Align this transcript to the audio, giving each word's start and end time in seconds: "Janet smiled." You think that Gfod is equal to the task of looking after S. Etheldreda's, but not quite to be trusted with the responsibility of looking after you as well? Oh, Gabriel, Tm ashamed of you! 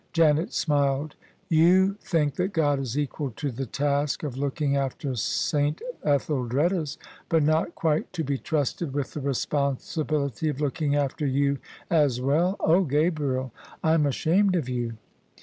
"Janet 0.13 0.51
smiled." 0.51 1.13
You 1.47 1.93
think 2.03 2.33
that 2.37 2.55
Gfod 2.55 2.79
is 2.79 2.97
equal 2.97 3.29
to 3.35 3.51
the 3.51 3.67
task 3.67 4.23
of 4.23 4.35
looking 4.35 4.75
after 4.75 5.11
S. 5.11 5.53
Etheldreda's, 6.03 6.97
but 7.29 7.43
not 7.43 7.75
quite 7.75 8.11
to 8.13 8.23
be 8.23 8.39
trusted 8.39 8.95
with 8.95 9.13
the 9.13 9.21
responsibility 9.21 10.49
of 10.49 10.59
looking 10.59 10.95
after 10.95 11.27
you 11.27 11.59
as 11.91 12.19
well? 12.19 12.55
Oh, 12.61 12.81
Gabriel, 12.83 13.53
Tm 13.83 14.07
ashamed 14.07 14.55
of 14.55 14.67
you! 14.67 14.97